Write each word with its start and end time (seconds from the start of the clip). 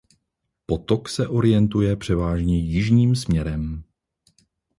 Potok 0.65 1.09
se 1.09 1.27
orientuje 1.27 1.95
převážně 1.95 2.59
jižním 2.59 3.15
směrem. 3.15 3.83